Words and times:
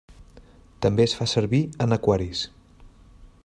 També 0.85 1.05
es 1.09 1.13
fa 1.19 1.27
servir 1.33 1.61
en 1.87 1.95
aquaris. 1.99 2.45